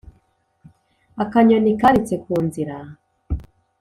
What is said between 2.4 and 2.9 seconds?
nzira.